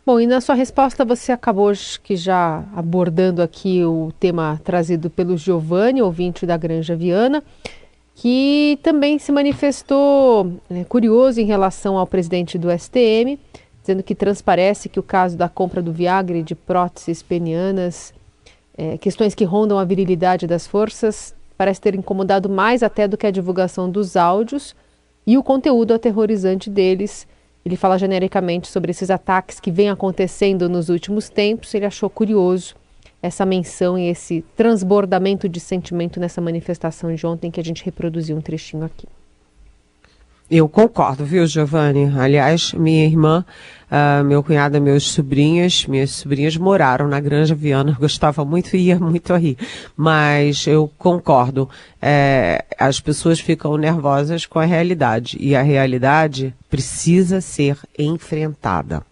Bom, 0.06 0.22
e 0.22 0.25
na 0.25 0.39
sua 0.39 0.56
resposta 0.56 1.03
você 1.03 1.34
acabou 1.34 1.72
que 2.01 2.15
já 2.15 2.63
abordando 2.74 3.41
aqui 3.41 3.84
o 3.84 4.12
tema 4.17 4.60
trazido 4.63 5.10
pelo 5.10 5.38
Giovanni, 5.38 6.01
ouvinte 6.01 6.46
da 6.46 6.56
Granja 6.56 6.96
Viana, 6.96 7.44
que 8.15 8.79
também 8.82 9.20
se 9.20 9.32
manifestou 9.32 10.53
né, 10.70 10.86
curioso 10.86 11.41
em 11.41 11.46
relação 11.46 11.98
ao 11.98 12.08
presidente 12.08 12.58
do 12.58 12.70
STM, 12.72 13.38
dizendo 13.82 14.01
que 14.01 14.15
transparece 14.15 14.89
que 14.89 15.00
o 15.00 15.03
caso 15.03 15.38
da 15.38 15.50
compra 15.50 15.82
do 15.82 15.91
Viagra 15.91 16.38
e 16.38 16.44
de 16.44 16.56
próteses 16.56 17.22
penianas, 17.22 18.13
é, 18.77 18.98
questões 18.98 19.36
que 19.36 19.44
rondam 19.44 19.77
a 19.77 19.84
virilidade 19.84 20.48
das 20.48 20.65
forças, 20.65 21.36
parece 21.58 21.82
ter 21.82 21.96
incomodado 21.96 22.50
mais 22.50 22.84
até 22.84 23.08
do 23.08 23.18
que 23.18 23.26
a 23.26 23.32
divulgação 23.32 23.90
dos 23.90 24.16
áudios 24.16 24.76
e 25.26 25.38
o 25.38 25.44
conteúdo 25.44 25.94
aterrorizante 25.94 26.70
deles 26.70 27.28
ele 27.68 27.76
fala 27.76 27.98
genericamente 27.98 28.70
sobre 28.70 28.92
esses 28.92 29.10
ataques 29.10 29.60
que 29.60 29.70
vêm 29.70 29.90
acontecendo 29.90 30.70
nos 30.70 30.88
últimos 30.88 31.28
tempos. 31.28 31.74
Ele 31.74 31.86
achou 31.86 32.10
curioso 32.10 32.76
essa 33.22 33.46
menção 33.46 33.98
e 33.98 34.08
esse 34.08 34.42
transbordamento 34.56 35.50
de 35.50 35.60
sentimento 35.60 36.18
nessa 36.18 36.40
manifestação 36.40 37.14
de 37.14 37.28
ontem 37.28 37.52
que 37.52 37.60
a 37.60 37.64
gente 37.64 37.84
reproduziu 37.84 38.38
um 38.38 38.42
trechinho 38.42 38.86
aqui. 38.86 39.06
Eu 40.50 40.70
concordo, 40.70 41.25
viu, 41.25 41.46
Giovanni? 41.46 42.10
Aliás, 42.18 42.72
minha 42.72 43.04
irmã, 43.06 43.44
uh, 43.92 44.24
meu 44.24 44.42
cunhado, 44.42 44.80
meus 44.80 45.12
sobrinhas, 45.12 45.86
minhas 45.86 46.12
sobrinhas 46.12 46.56
moraram 46.56 47.06
na 47.06 47.20
Granja 47.20 47.54
Viana, 47.54 47.98
gostava 48.00 48.46
muito 48.46 48.74
e 48.77 48.88
ia 48.88 48.98
muito 48.98 49.34
a 49.34 49.38
rir. 49.38 49.58
Mas 49.96 50.66
eu 50.66 50.89
concordo, 50.98 51.70
é, 52.01 52.63
as 52.80 53.01
pessoas 53.01 53.42
ficam 53.42 53.75
nervosas 53.75 54.46
com 54.46 54.58
a 54.58 54.63
realidade 54.63 55.36
e 55.38 55.54
a 55.54 55.62
realidade 55.62 56.56
precisa 56.70 57.42
ser 57.42 57.77
enfrentada. 58.00 59.04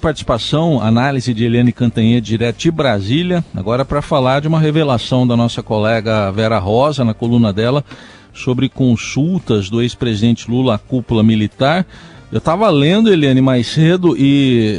Participação, 0.00 0.82
análise 0.82 1.32
de 1.32 1.44
Eliane 1.44 1.70
Cantanhê, 1.70 2.20
direto 2.20 2.58
de 2.58 2.72
Brasília, 2.72 3.44
agora 3.54 3.84
para 3.84 4.02
falar 4.02 4.40
de 4.40 4.48
uma 4.48 4.58
revelação 4.58 5.24
da 5.24 5.36
nossa 5.36 5.62
colega 5.62 6.32
Vera 6.32 6.58
Rosa, 6.58 7.04
na 7.04 7.14
coluna 7.14 7.52
dela, 7.52 7.84
sobre 8.32 8.68
consultas 8.68 9.68
do 9.68 9.82
ex-presidente 9.82 10.50
Lula 10.50 10.74
à 10.74 10.78
cúpula 10.78 11.22
militar. 11.22 11.86
Eu 12.30 12.38
estava 12.38 12.70
lendo, 12.70 13.12
Eliane, 13.12 13.42
mais 13.42 13.66
cedo 13.66 14.16
e 14.16 14.78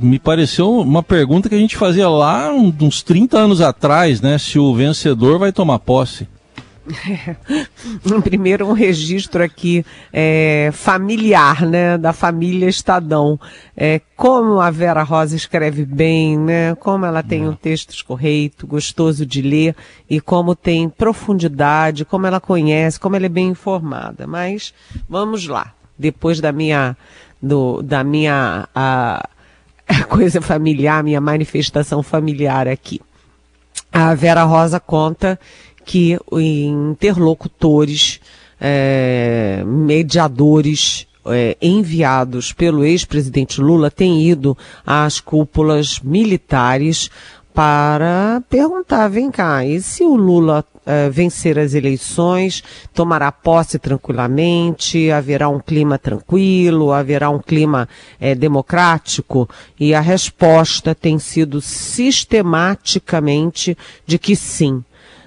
me 0.00 0.18
pareceu 0.18 0.78
uma 0.80 1.02
pergunta 1.02 1.50
que 1.50 1.54
a 1.54 1.58
gente 1.58 1.76
fazia 1.76 2.08
lá 2.08 2.50
uns 2.50 3.02
30 3.02 3.38
anos 3.38 3.60
atrás, 3.60 4.22
né? 4.22 4.38
Se 4.38 4.58
o 4.58 4.74
vencedor 4.74 5.38
vai 5.38 5.52
tomar 5.52 5.78
posse. 5.80 6.26
Primeiro 8.22 8.66
um 8.66 8.72
registro 8.72 9.42
aqui 9.42 9.84
é, 10.12 10.70
familiar, 10.72 11.62
né, 11.62 11.96
da 11.96 12.12
família 12.12 12.68
Estadão. 12.68 13.38
É, 13.76 14.00
como 14.16 14.60
a 14.60 14.70
Vera 14.70 15.02
Rosa 15.02 15.34
escreve 15.34 15.84
bem, 15.84 16.38
né, 16.38 16.74
como 16.76 17.06
ela 17.06 17.22
tem 17.22 17.48
um 17.48 17.54
texto 17.54 17.90
escorreito, 17.90 18.66
gostoso 18.66 19.24
de 19.24 19.40
ler 19.40 19.74
e 20.08 20.20
como 20.20 20.54
tem 20.54 20.88
profundidade, 20.88 22.04
como 22.04 22.26
ela 22.26 22.40
conhece, 22.40 23.00
como 23.00 23.16
ela 23.16 23.26
é 23.26 23.30
bem 23.30 23.48
informada. 23.48 24.26
Mas 24.26 24.74
vamos 25.08 25.46
lá, 25.46 25.72
depois 25.98 26.40
da 26.40 26.52
minha, 26.52 26.96
do, 27.42 27.82
da 27.82 28.04
minha 28.04 28.68
a, 28.74 29.26
a 29.88 30.04
coisa 30.04 30.40
familiar, 30.40 31.02
minha 31.02 31.20
manifestação 31.20 32.02
familiar 32.02 32.68
aqui. 32.68 33.00
A 33.92 34.12
Vera 34.12 34.42
Rosa 34.42 34.80
conta 34.80 35.38
que 35.84 36.18
interlocutores, 36.32 38.20
é, 38.60 39.62
mediadores 39.66 41.06
é, 41.26 41.56
enviados 41.60 42.52
pelo 42.52 42.84
ex-presidente 42.84 43.60
Lula 43.60 43.90
têm 43.90 44.28
ido 44.28 44.56
às 44.86 45.20
cúpulas 45.20 45.98
militares 46.00 47.10
para 47.54 48.42
perguntar, 48.50 49.08
vem 49.08 49.30
cá, 49.30 49.64
e 49.64 49.80
se 49.80 50.02
o 50.02 50.16
Lula 50.16 50.64
uh, 50.84 51.08
vencer 51.10 51.56
as 51.56 51.72
eleições, 51.72 52.64
tomará 52.92 53.30
posse 53.30 53.78
tranquilamente, 53.78 55.08
haverá 55.10 55.48
um 55.48 55.60
clima 55.60 55.96
tranquilo, 55.96 56.92
haverá 56.92 57.30
um 57.30 57.38
clima 57.38 57.88
uh, 58.20 58.34
democrático? 58.34 59.48
E 59.78 59.94
a 59.94 60.00
resposta 60.00 60.96
tem 60.96 61.16
sido 61.20 61.60
sistematicamente 61.60 63.78
de 64.04 64.18
que 64.18 64.34
sim 64.34 64.82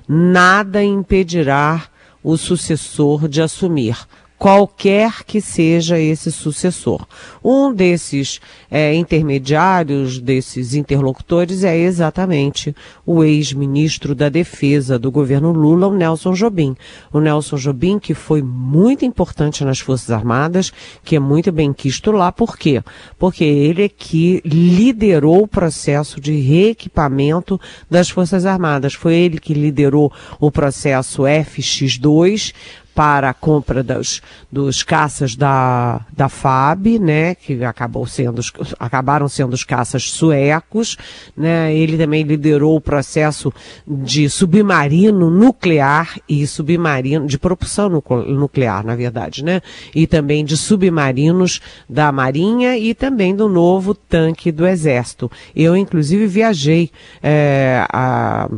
nada 0.08 0.84
impedirá 0.84 1.84
o 2.24 2.38
sucessor 2.38 3.28
de 3.28 3.42
assumir 3.42 3.98
qualquer 4.38 5.24
que 5.24 5.42
seja 5.42 6.00
esse 6.00 6.32
sucessor. 6.32 7.06
Um 7.44 7.74
desses 7.74 8.40
é, 8.70 8.94
intermediários, 8.94 10.20
desses 10.20 10.74
interlocutores, 10.74 11.64
é 11.64 11.76
exatamente 11.78 12.76
o 13.06 13.24
ex-ministro 13.24 14.14
da 14.14 14.30
Defesa 14.30 15.00
do 15.00 15.10
governo 15.10 15.52
Lula, 15.52 15.88
o 15.88 15.96
Nelson 15.96 16.34
Jobim. 16.34 16.76
O 17.12 17.20
Nelson 17.20 17.58
Jobim, 17.58 17.98
que 17.98 18.14
foi 18.14 18.42
muito 18.42 19.06
importante 19.06 19.64
nas 19.64 19.80
Forças 19.80 20.12
Armadas, 20.12 20.72
que 21.04 21.16
é 21.16 21.20
muito 21.20 21.52
bem 21.52 21.74
quisto 21.74 22.12
lá, 22.12 22.32
por 22.32 22.58
quê? 22.58 22.84
Porque 23.18 23.44
ele 23.44 23.84
é 23.84 23.90
que 23.90 24.42
liderou 24.46 25.44
o 25.44 25.48
processo 25.48 26.22
de 26.22 26.40
reequipamento 26.40 27.60
das 27.90 28.10
Forças 28.10 28.46
Armadas. 28.46 28.94
Foi 28.94 29.16
ele 29.16 29.40
que 29.40 29.54
liderou 29.54 30.12
o 30.40 30.52
processo 30.52 31.24
FX2, 31.24 32.54
para 32.98 33.30
a 33.30 33.34
compra 33.34 33.84
dos, 33.84 34.24
dos 34.52 34.82
caças 34.82 35.36
da, 35.36 36.02
da 36.12 36.28
FAB, 36.28 36.98
né, 36.98 37.36
que 37.36 37.64
acabou 37.64 38.08
sendo, 38.08 38.42
acabaram 38.80 39.30
sendo 39.30 39.54
os 39.54 39.64
caças 39.64 40.10
suecos, 40.10 40.98
né, 41.38 41.72
ele 41.76 41.96
também 41.96 42.24
liderou 42.24 42.76
o 42.76 42.82
processo 42.82 43.54
de 43.88 44.28
submarino 44.28 45.30
nuclear 45.30 46.18
e 46.28 46.48
submarino, 46.48 47.28
de 47.28 47.38
propulsão 47.38 47.88
nuclear, 47.88 48.84
na 48.84 48.96
verdade, 48.96 49.46
né, 49.46 49.62
e 49.94 50.08
também 50.08 50.44
de 50.44 50.58
submarinos 50.58 51.62
da 51.88 52.12
Marinha 52.12 52.80
e 52.80 52.96
também 52.96 53.36
do 53.36 53.48
novo 53.48 53.94
tanque 53.94 54.52
do 54.52 54.66
Exército. 54.66 55.30
Eu, 55.56 55.78
inclusive, 55.78 56.26
viajei 56.26 56.90
é, 57.22 57.86
a, 57.94 58.50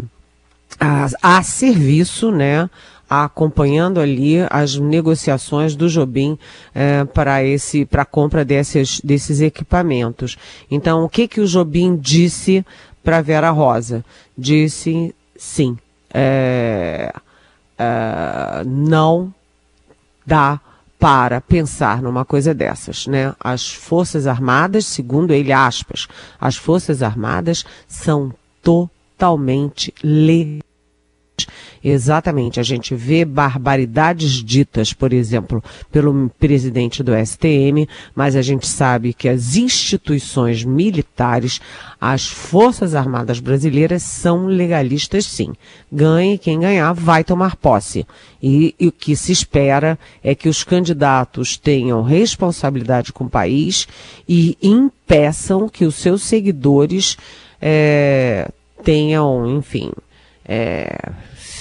a, 0.80 1.10
a 1.22 1.44
serviço, 1.44 2.32
né, 2.32 2.70
acompanhando 3.10 4.00
ali 4.00 4.36
as 4.50 4.76
negociações 4.76 5.76
do 5.76 5.90
Jobim 5.90 6.38
é, 6.76 7.04
para 7.06 7.44
esse 7.44 7.86
para 7.86 8.04
a 8.04 8.06
compra 8.06 8.46
desses, 8.46 9.02
desses 9.02 9.42
equipamentos. 9.42 10.38
Então, 10.70 11.04
o 11.04 11.10
que 11.10 11.28
que 11.28 11.42
o 11.42 11.48
Jobim 11.48 11.96
disse 11.96 12.64
para 13.04 13.22
Vera 13.22 13.50
Rosa? 13.50 14.06
Disse 14.38 15.16
sim, 15.36 15.78
é, 16.14 17.12
é, 17.78 18.64
não 18.66 19.34
dá 20.26 20.60
para 21.00 21.40
pensar 21.40 22.02
numa 22.02 22.26
coisa 22.26 22.54
dessas, 22.54 23.08
né? 23.08 23.34
As 23.40 23.74
Forças 23.74 24.28
Armadas, 24.28 24.86
segundo 24.86 25.34
ele, 25.34 25.54
aspas, 25.54 26.08
as 26.40 26.58
Forças 26.58 27.02
Armadas 27.02 27.66
são 27.88 28.34
totalmente 28.62 29.94
legais 30.04 30.69
Exatamente. 31.84 32.60
A 32.60 32.64
gente 32.64 32.94
vê 32.94 33.24
barbaridades 33.24 34.44
ditas, 34.44 34.92
por 34.92 35.14
exemplo, 35.14 35.64
pelo 35.92 36.30
presidente 36.40 37.02
do 37.02 37.14
STM, 37.16 37.88
mas 38.14 38.36
a 38.36 38.42
gente 38.42 38.68
sabe 38.68 39.14
que 39.14 39.30
as 39.30 39.56
instituições 39.56 40.64
militares, 40.64 41.62
as 42.00 42.28
Forças 42.28 42.96
Armadas 42.96 43.40
Brasileiras 43.40 44.04
são 44.04 44.46
legalistas 44.46 45.26
sim. 45.26 45.54
Ganhe 45.92 46.38
quem 46.38 46.60
ganhar 46.60 46.94
vai 46.94 47.24
tomar 47.24 47.56
posse. 47.56 48.06
E, 48.42 48.76
e 48.80 48.88
o 48.88 48.92
que 48.92 49.16
se 49.16 49.32
espera 49.32 49.98
é 50.24 50.36
que 50.36 50.50
os 50.50 50.64
candidatos 50.64 51.58
tenham 51.58 52.04
responsabilidade 52.04 53.14
com 53.14 53.26
o 53.26 53.30
país 53.30 53.88
e 54.28 54.58
impeçam 54.62 55.70
que 55.70 55.86
os 55.86 55.96
seus 55.96 56.24
seguidores 56.24 57.18
é, 57.62 58.50
tenham, 58.84 59.58
enfim, 59.58 59.92
é, 60.46 61.12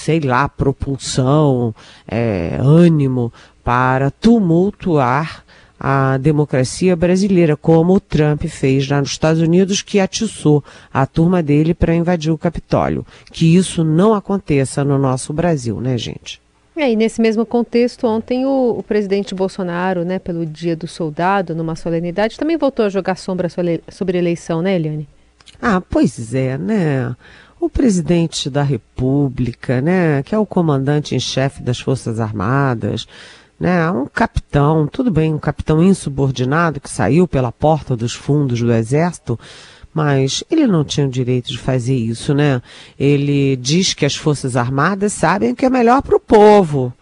sei 0.09 0.21
lá, 0.21 0.49
propulsão, 0.49 1.75
é, 2.11 2.57
ânimo 2.63 3.31
para 3.63 4.11
tumultuar 4.11 5.45
a 5.79 6.17
democracia 6.17 6.97
brasileira, 6.97 7.59
como 7.59 7.93
o 7.93 8.01
Trump 8.01 8.45
fez 8.45 8.89
lá 8.89 9.01
nos 9.01 9.11
Estados 9.11 9.43
Unidos, 9.43 9.83
que 9.83 10.01
atiçou 10.01 10.65
a 10.91 11.05
turma 11.05 11.43
dele 11.43 11.75
para 11.75 11.95
invadir 11.95 12.33
o 12.33 12.39
Capitólio. 12.39 13.05
Que 13.31 13.55
isso 13.55 13.85
não 13.85 14.15
aconteça 14.15 14.83
no 14.83 14.97
nosso 14.97 15.31
Brasil, 15.35 15.79
né, 15.79 15.99
gente? 15.99 16.41
É, 16.75 16.91
e 16.91 16.97
nesse 16.97 17.21
mesmo 17.21 17.45
contexto, 17.45 18.07
ontem 18.07 18.47
o, 18.47 18.77
o, 18.79 18.83
presidente 18.83 19.35
Bolsonaro, 19.35 20.07
né, 20.07 20.19
pelo 20.19 20.47
Dia 20.47 20.75
do 20.75 20.89
Soldado, 20.89 21.55
numa 21.55 21.77
solenidade, 21.77 22.39
também 22.39 22.57
voltou 22.57 22.87
a 22.87 22.89
jogar 22.89 23.17
sombra 23.17 23.51
sobre 23.91 24.17
a 24.17 24.21
eleição, 24.21 24.63
né, 24.63 24.75
Eliane? 24.75 25.07
Ah, 25.61 25.83
pois 25.83 26.35
é, 26.35 26.57
né? 26.57 27.15
O 27.61 27.69
presidente 27.69 28.49
da 28.49 28.63
República, 28.63 29.81
né, 29.81 30.23
que 30.23 30.35
é 30.35 30.39
o 30.39 30.47
comandante 30.47 31.15
em 31.15 31.21
chefe 31.21 31.63
das 31.63 31.81
Forças 31.81 32.21
Armadas, 32.21 33.07
né? 33.59 33.91
Um 33.91 34.07
capitão, 34.07 34.87
tudo 34.87 35.11
bem, 35.11 35.35
um 35.35 35.39
capitão 35.39 35.83
insubordinado 35.83 36.81
que 36.81 36.89
saiu 36.89 37.27
pela 37.27 37.51
porta 37.51 37.97
dos 37.97 38.15
fundos 38.15 38.61
do 38.61 38.73
exército, 38.73 39.39
mas 39.93 40.45
ele 40.51 40.67
não 40.67 40.85
tinha 40.85 41.07
o 41.07 41.11
direito 41.11 41.49
de 41.49 41.59
fazer 41.59 41.97
isso, 41.97 42.33
né? 42.33 42.63
Ele 42.99 43.57
diz 43.57 43.95
que 43.95 44.07
as 44.07 44.15
Forças 44.15 44.55
Armadas 44.55 45.13
sabem 45.13 45.51
o 45.51 45.57
que 45.57 45.67
é 45.67 45.71
melhor 45.71 46.03
para 46.03 46.17
o 46.17 46.21
povo, 46.21 46.93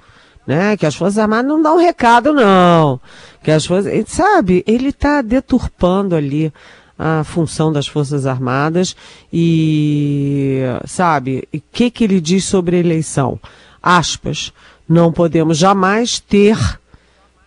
né? 0.47 0.77
Que 0.77 0.87
as 0.87 0.95
Forças 0.95 1.19
Armadas 1.19 1.47
não 1.47 1.61
dão 1.61 1.77
recado, 1.77 2.33
não. 2.33 2.99
Que 3.43 3.51
as 3.51 3.67
Forças, 3.67 3.93
sabe, 4.09 4.65
ele 4.67 4.89
está 4.89 5.21
deturpando 5.21 6.17
ali 6.17 6.51
a 6.99 7.23
função 7.25 7.73
das 7.73 7.87
Forças 7.87 8.27
Armadas 8.27 8.97
e, 9.33 10.61
sabe, 10.87 11.47
o 11.53 11.61
que 11.73 11.91
que 11.91 12.05
ele 12.05 12.21
diz 12.21 12.45
sobre 12.45 12.79
eleição? 12.79 13.39
Aspas, 13.83 14.53
não 14.89 15.13
podemos 15.13 15.59
jamais 15.59 16.19
ter 16.19 16.59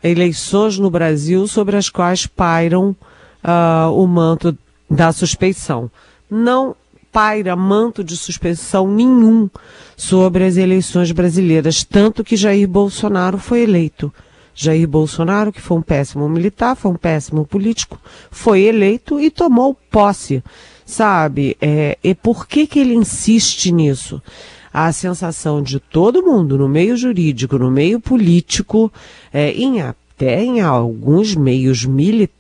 eleições 0.04 0.78
no 0.78 0.90
Brasil 0.90 1.48
sobre 1.48 1.76
as 1.76 1.90
quais 1.90 2.26
pairam 2.26 2.96
uh, 3.44 3.92
o 3.92 4.08
manto 4.08 4.58
da 4.90 5.12
suspeição. 5.12 5.90
Não 6.30 6.76
paira 7.12 7.56
manto 7.56 8.04
de 8.04 8.16
suspeição 8.16 8.88
nenhum 8.88 9.50
sobre 9.98 10.46
as 10.46 10.58
eleições 10.58 11.12
brasileiras, 11.12 11.84
tanto 11.84 12.24
que 12.24 12.38
Jair 12.38 12.68
Bolsonaro 12.68 13.38
foi 13.38 13.62
eleito. 13.62 14.14
Jair 14.62 14.86
Bolsonaro, 14.86 15.54
que 15.54 15.62
foi 15.62 15.78
um 15.78 15.82
péssimo 15.82 16.28
militar, 16.28 16.76
foi 16.76 16.92
um 16.92 16.96
péssimo 16.96 17.46
político, 17.46 17.98
foi 18.30 18.64
eleito 18.64 19.18
e 19.18 19.32
tomou 19.32 19.74
posse. 19.90 20.44
Sabe? 20.86 21.56
É, 21.62 21.98
e 22.04 22.14
por 22.14 22.46
que, 22.46 22.68
que 22.68 22.80
ele 22.80 22.94
insiste 22.94 23.72
nisso? 23.72 24.22
a 24.72 24.92
sensação 24.92 25.64
de 25.64 25.80
todo 25.80 26.22
mundo 26.22 26.56
no 26.56 26.70
meio 26.70 26.96
jurídico, 26.96 27.58
no 27.58 27.72
meio 27.72 28.00
político, 28.00 28.94
é, 29.34 29.52
em 29.52 29.82
até 29.82 30.44
em 30.44 30.62
alguns 30.62 31.34
meios 31.34 31.86
militares, 31.86 32.39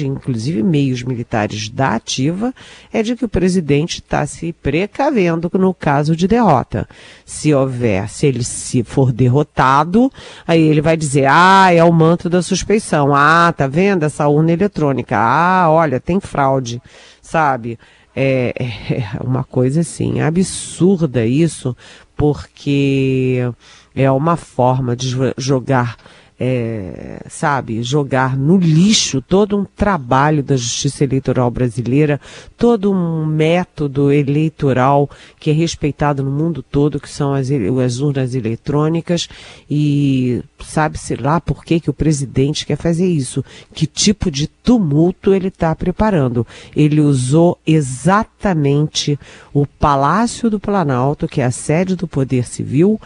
inclusive 0.00 0.62
meios 0.62 1.02
militares 1.02 1.68
da 1.68 1.94
ativa, 1.94 2.54
é 2.92 3.02
de 3.02 3.16
que 3.16 3.24
o 3.24 3.28
presidente 3.28 3.98
está 3.98 4.26
se 4.26 4.52
precavendo 4.52 5.50
no 5.54 5.74
caso 5.74 6.14
de 6.14 6.28
derrota. 6.28 6.88
Se 7.24 7.52
houver, 7.52 8.08
se 8.08 8.26
ele 8.26 8.44
se 8.44 8.82
for 8.82 9.12
derrotado, 9.12 10.12
aí 10.46 10.62
ele 10.62 10.80
vai 10.80 10.96
dizer, 10.96 11.26
ah, 11.28 11.72
é 11.72 11.82
o 11.82 11.92
manto 11.92 12.30
da 12.30 12.42
suspeição. 12.42 13.14
Ah, 13.14 13.52
tá 13.56 13.66
vendo 13.66 14.04
essa 14.04 14.28
urna 14.28 14.52
eletrônica? 14.52 15.16
Ah, 15.16 15.66
olha, 15.68 15.98
tem 15.98 16.20
fraude, 16.20 16.80
sabe? 17.20 17.78
É, 18.14 18.54
é 18.58 19.24
uma 19.24 19.44
coisa 19.44 19.80
assim 19.80 20.20
absurda 20.20 21.24
isso, 21.24 21.76
porque 22.16 23.50
é 23.94 24.10
uma 24.10 24.36
forma 24.36 24.96
de 24.96 25.14
jogar 25.36 25.96
é, 26.42 27.20
sabe, 27.28 27.82
jogar 27.82 28.34
no 28.34 28.56
lixo 28.56 29.20
todo 29.20 29.58
um 29.58 29.64
trabalho 29.64 30.42
da 30.42 30.56
justiça 30.56 31.04
eleitoral 31.04 31.50
brasileira, 31.50 32.18
todo 32.56 32.90
um 32.90 33.26
método 33.26 34.10
eleitoral 34.10 35.10
que 35.38 35.50
é 35.50 35.52
respeitado 35.52 36.22
no 36.22 36.30
mundo 36.30 36.62
todo, 36.62 36.98
que 36.98 37.10
são 37.10 37.34
as, 37.34 37.48
as 37.84 37.98
urnas 37.98 38.34
eletrônicas, 38.34 39.28
e 39.70 40.42
sabe-se 40.60 41.14
lá 41.14 41.42
por 41.42 41.62
que, 41.62 41.78
que 41.78 41.90
o 41.90 41.94
presidente 41.94 42.64
quer 42.64 42.76
fazer 42.76 43.06
isso, 43.06 43.44
que 43.74 43.86
tipo 43.86 44.30
de 44.30 44.46
tumulto 44.46 45.34
ele 45.34 45.48
está 45.48 45.74
preparando. 45.74 46.46
Ele 46.74 47.02
usou 47.02 47.58
exatamente 47.66 49.18
o 49.52 49.66
Palácio 49.66 50.48
do 50.48 50.58
Planalto, 50.58 51.28
que 51.28 51.42
é 51.42 51.44
a 51.44 51.50
sede 51.50 51.96
do 51.96 52.08
Poder 52.08 52.48
Civil, 52.48 52.98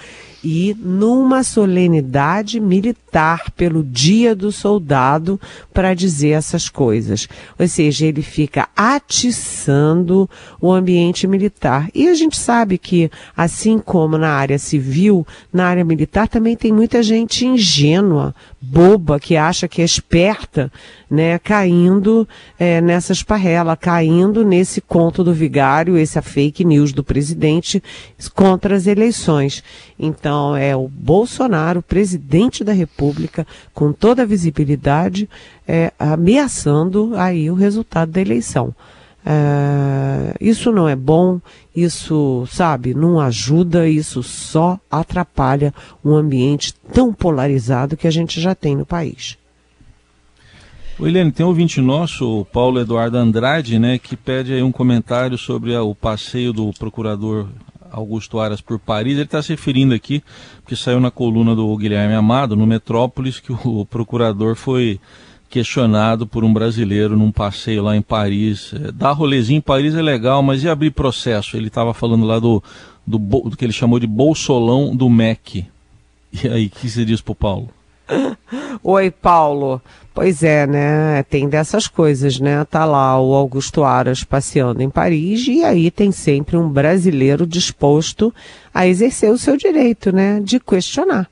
e 0.44 0.76
numa 0.78 1.42
solenidade 1.42 2.60
militar 2.60 3.23
pelo 3.56 3.82
Dia 3.82 4.34
do 4.34 4.50
Soldado 4.50 5.40
para 5.72 5.94
dizer 5.94 6.30
essas 6.30 6.68
coisas. 6.68 7.28
Ou 7.58 7.66
seja, 7.66 8.06
ele 8.06 8.22
fica 8.22 8.68
atiçando 8.76 10.28
o 10.60 10.72
ambiente 10.72 11.26
militar. 11.26 11.88
E 11.94 12.08
a 12.08 12.14
gente 12.14 12.36
sabe 12.36 12.78
que, 12.78 13.10
assim 13.36 13.78
como 13.78 14.18
na 14.18 14.30
área 14.30 14.58
civil, 14.58 15.26
na 15.52 15.66
área 15.66 15.84
militar 15.84 16.28
também 16.28 16.56
tem 16.56 16.72
muita 16.72 17.02
gente 17.02 17.46
ingênua, 17.46 18.34
boba, 18.60 19.20
que 19.20 19.36
acha 19.36 19.68
que 19.68 19.82
é 19.82 19.84
esperta, 19.84 20.70
né, 21.10 21.38
caindo 21.38 22.26
é, 22.58 22.80
nessa 22.80 23.12
esparrela, 23.12 23.76
caindo 23.76 24.44
nesse 24.44 24.80
conto 24.80 25.22
do 25.22 25.32
vigário, 25.32 25.96
essa 25.96 26.22
fake 26.22 26.64
news 26.64 26.92
do 26.92 27.04
presidente 27.04 27.82
contra 28.34 28.74
as 28.74 28.86
eleições. 28.86 29.62
Então, 29.98 30.56
é 30.56 30.74
o 30.74 30.88
Bolsonaro, 30.88 31.80
presidente 31.80 32.64
da 32.64 32.72
República, 32.72 33.46
com 33.72 33.92
toda 33.92 34.22
a 34.22 34.26
visibilidade, 34.26 35.28
é, 35.66 35.92
ameaçando 35.98 37.12
aí 37.16 37.50
o 37.50 37.54
resultado 37.54 38.10
da 38.10 38.20
eleição. 38.20 38.74
É, 39.26 40.34
isso 40.40 40.70
não 40.70 40.86
é 40.86 40.94
bom, 40.94 41.40
isso, 41.74 42.46
sabe, 42.50 42.92
não 42.92 43.18
ajuda, 43.18 43.88
isso 43.88 44.22
só 44.22 44.78
atrapalha 44.90 45.72
um 46.04 46.14
ambiente 46.14 46.74
tão 46.92 47.12
polarizado 47.12 47.96
que 47.96 48.06
a 48.06 48.10
gente 48.10 48.40
já 48.40 48.54
tem 48.54 48.76
no 48.76 48.84
país. 48.84 49.38
Eliane, 51.00 51.32
tem 51.32 51.44
um 51.44 51.48
ouvinte 51.48 51.80
nosso, 51.80 52.40
o 52.40 52.44
Paulo 52.44 52.78
Eduardo 52.78 53.16
Andrade, 53.16 53.78
né, 53.78 53.98
que 53.98 54.16
pede 54.16 54.52
aí 54.52 54.62
um 54.62 54.70
comentário 54.70 55.36
sobre 55.36 55.74
a, 55.74 55.82
o 55.82 55.94
passeio 55.94 56.52
do 56.52 56.72
procurador 56.72 57.48
Augusto 57.94 58.38
Aras 58.38 58.60
por 58.60 58.78
Paris. 58.78 59.14
Ele 59.14 59.22
está 59.22 59.42
se 59.42 59.50
referindo 59.50 59.94
aqui, 59.94 60.22
porque 60.62 60.76
saiu 60.76 61.00
na 61.00 61.10
coluna 61.10 61.54
do 61.54 61.76
Guilherme 61.76 62.14
Amado, 62.14 62.56
no 62.56 62.66
Metrópolis, 62.66 63.40
que 63.40 63.52
o 63.52 63.86
procurador 63.86 64.54
foi 64.54 65.00
questionado 65.48 66.26
por 66.26 66.42
um 66.42 66.52
brasileiro 66.52 67.16
num 67.16 67.30
passeio 67.30 67.82
lá 67.82 67.96
em 67.96 68.02
Paris. 68.02 68.72
É, 68.74 68.90
dar 68.90 69.12
rolezinho 69.12 69.58
em 69.58 69.60
Paris 69.60 69.94
é 69.94 70.02
legal, 70.02 70.42
mas 70.42 70.64
e 70.64 70.68
abrir 70.68 70.90
processo? 70.90 71.56
Ele 71.56 71.68
estava 71.68 71.94
falando 71.94 72.24
lá 72.24 72.40
do, 72.40 72.62
do, 73.06 73.18
do, 73.18 73.56
que 73.56 73.64
ele 73.64 73.72
chamou 73.72 74.00
de 74.00 74.06
bolsolão 74.06 74.96
do 74.96 75.08
MEC. 75.08 75.64
E 76.42 76.48
aí, 76.48 76.66
o 76.66 76.70
que 76.70 76.90
você 76.90 77.04
diz 77.04 77.20
pro 77.20 77.34
Paulo? 77.34 77.70
Oi, 78.82 79.10
Paulo. 79.10 79.80
Pois 80.12 80.42
é, 80.42 80.66
né? 80.66 81.22
Tem 81.24 81.48
dessas 81.48 81.88
coisas, 81.88 82.38
né? 82.38 82.64
Tá 82.64 82.84
lá 82.84 83.20
o 83.20 83.34
Augusto 83.34 83.82
Aras 83.82 84.22
passeando 84.22 84.82
em 84.82 84.90
Paris 84.90 85.46
e 85.48 85.64
aí 85.64 85.90
tem 85.90 86.12
sempre 86.12 86.56
um 86.56 86.68
brasileiro 86.68 87.46
disposto 87.46 88.32
a 88.72 88.86
exercer 88.86 89.30
o 89.30 89.38
seu 89.38 89.56
direito, 89.56 90.12
né? 90.12 90.40
De 90.40 90.60
questionar. 90.60 91.28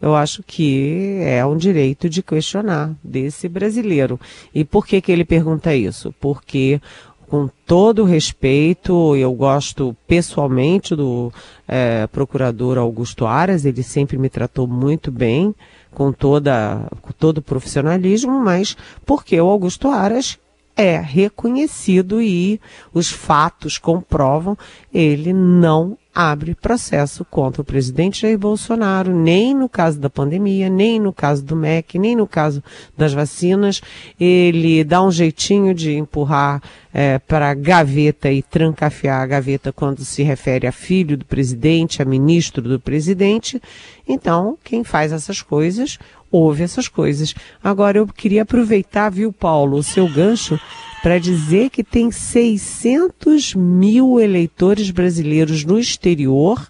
Eu 0.00 0.14
acho 0.14 0.42
que 0.42 1.18
é 1.22 1.44
um 1.46 1.56
direito 1.56 2.10
de 2.10 2.22
questionar 2.22 2.92
desse 3.02 3.48
brasileiro. 3.48 4.20
E 4.54 4.64
por 4.64 4.86
que 4.86 5.00
que 5.00 5.10
ele 5.10 5.24
pergunta 5.24 5.74
isso? 5.74 6.14
Porque 6.20 6.80
com 7.28 7.48
todo 7.66 8.04
respeito, 8.04 9.16
eu 9.16 9.32
gosto 9.32 9.96
pessoalmente 10.06 10.94
do 10.94 11.32
é, 11.66 12.06
procurador 12.06 12.78
Augusto 12.78 13.26
Aras, 13.26 13.64
ele 13.64 13.82
sempre 13.82 14.16
me 14.16 14.28
tratou 14.28 14.66
muito 14.66 15.10
bem, 15.10 15.54
com, 15.96 16.12
toda, 16.12 16.86
com 17.00 17.10
todo 17.10 17.38
o 17.38 17.42
profissionalismo, 17.42 18.38
mas 18.38 18.76
porque 19.06 19.40
o 19.40 19.48
Augusto 19.48 19.88
Aras 19.88 20.38
é 20.76 20.98
reconhecido 20.98 22.20
e 22.20 22.60
os 22.92 23.10
fatos 23.10 23.78
comprovam, 23.78 24.58
ele 24.92 25.32
não 25.32 25.96
abre 26.16 26.54
processo 26.54 27.26
contra 27.26 27.60
o 27.60 27.64
presidente 27.64 28.22
Jair 28.22 28.38
Bolsonaro, 28.38 29.14
nem 29.14 29.54
no 29.54 29.68
caso 29.68 30.00
da 30.00 30.08
pandemia, 30.08 30.70
nem 30.70 30.98
no 30.98 31.12
caso 31.12 31.44
do 31.44 31.54
MEC, 31.54 31.98
nem 31.98 32.16
no 32.16 32.26
caso 32.26 32.64
das 32.96 33.12
vacinas. 33.12 33.82
Ele 34.18 34.82
dá 34.82 35.02
um 35.02 35.10
jeitinho 35.10 35.74
de 35.74 35.92
empurrar 35.94 36.62
é, 36.94 37.18
para 37.18 37.50
a 37.50 37.54
gaveta 37.54 38.32
e 38.32 38.42
trancafiar 38.42 39.20
a 39.20 39.26
gaveta 39.26 39.70
quando 39.70 40.06
se 40.06 40.22
refere 40.22 40.66
a 40.66 40.72
filho 40.72 41.18
do 41.18 41.26
presidente, 41.26 42.00
a 42.00 42.04
ministro 42.06 42.62
do 42.62 42.80
presidente. 42.80 43.60
Então, 44.08 44.56
quem 44.64 44.82
faz 44.82 45.12
essas 45.12 45.42
coisas, 45.42 45.98
ouve 46.30 46.62
essas 46.62 46.88
coisas. 46.88 47.34
Agora, 47.62 47.98
eu 47.98 48.06
queria 48.06 48.40
aproveitar, 48.40 49.10
viu, 49.10 49.30
Paulo, 49.34 49.76
o 49.76 49.82
seu 49.82 50.08
gancho 50.08 50.58
para 51.02 51.18
dizer 51.18 51.70
que 51.70 51.84
tem 51.84 52.10
600 52.10 53.54
mil 53.54 54.20
eleitores 54.20 54.90
brasileiros 54.90 55.64
no 55.64 55.78
exterior 55.78 56.68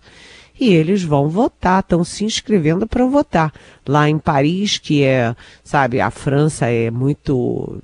e 0.59 0.73
eles 0.73 1.03
vão 1.03 1.29
votar, 1.29 1.81
estão 1.81 2.03
se 2.03 2.25
inscrevendo 2.25 2.87
para 2.87 3.05
votar. 3.05 3.53
Lá 3.87 4.09
em 4.09 4.19
Paris, 4.19 4.79
que 4.79 5.03
é, 5.05 5.35
sabe, 5.62 6.01
a 6.01 6.11
França 6.11 6.67
é 6.67 6.91
muito 6.91 7.81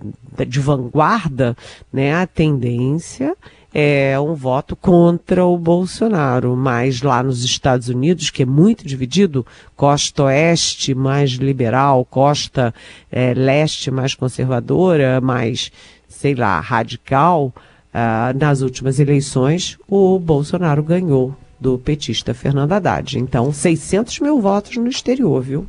de 0.46 0.58
vanguarda, 0.58 1.56
né? 1.92 2.14
A 2.14 2.26
tendência 2.26 3.36
é 3.74 4.18
um 4.20 4.34
voto 4.34 4.76
contra 4.76 5.44
o 5.46 5.56
Bolsonaro, 5.56 6.54
mas 6.56 7.02
lá 7.02 7.22
nos 7.22 7.44
Estados 7.44 7.88
Unidos, 7.88 8.30
que 8.30 8.42
é 8.42 8.46
muito 8.46 8.86
dividido, 8.86 9.46
costa 9.74 10.24
oeste 10.24 10.94
mais 10.94 11.30
liberal, 11.32 12.04
costa 12.04 12.74
é, 13.10 13.32
leste 13.34 13.90
mais 13.90 14.14
conservadora, 14.14 15.20
mais 15.20 15.70
sei 16.12 16.34
lá, 16.34 16.60
radical, 16.60 17.52
uh, 17.92 18.38
nas 18.38 18.60
últimas 18.60 19.00
eleições, 19.00 19.78
o 19.88 20.18
Bolsonaro 20.18 20.82
ganhou 20.82 21.34
do 21.58 21.78
petista 21.78 22.34
Fernando 22.34 22.72
Haddad. 22.72 23.18
Então, 23.18 23.52
600 23.52 24.20
mil 24.20 24.40
votos 24.40 24.76
no 24.76 24.88
exterior, 24.88 25.40
viu? 25.40 25.66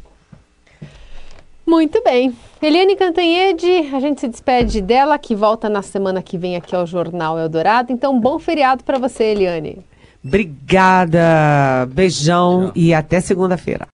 Muito 1.65 2.03
bem. 2.03 2.36
Eliane 2.62 2.95
Cantanhede, 2.95 3.67
a 3.93 3.99
gente 3.99 4.21
se 4.21 4.27
despede 4.27 4.82
dela, 4.82 5.17
que 5.17 5.36
volta 5.36 5.69
na 5.69 5.82
semana 5.82 6.21
que 6.21 6.38
vem 6.38 6.56
aqui 6.56 6.75
ao 6.75 6.86
Jornal 6.86 7.39
Eldorado. 7.39 7.91
Então, 7.91 8.19
bom 8.19 8.38
feriado 8.38 8.84
para 8.84 8.97
você, 8.97 9.25
Eliane. 9.25 9.79
Obrigada. 10.23 11.86
Beijão 11.91 12.65
Tchau. 12.65 12.71
e 12.75 12.93
até 12.93 13.19
segunda-feira. 13.19 13.88